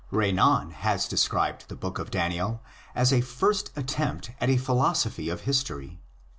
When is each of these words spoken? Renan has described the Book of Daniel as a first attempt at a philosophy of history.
Renan 0.09 0.71
has 0.71 1.07
described 1.07 1.65
the 1.67 1.75
Book 1.75 1.99
of 1.99 2.09
Daniel 2.09 2.63
as 2.95 3.13
a 3.13 3.21
first 3.21 3.69
attempt 3.77 4.31
at 4.41 4.49
a 4.49 4.57
philosophy 4.57 5.29
of 5.29 5.41
history. 5.41 5.99